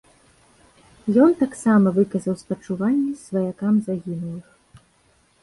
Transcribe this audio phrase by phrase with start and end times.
[1.25, 4.47] Ён таксама выказаў спачуванні сваякам загінулых.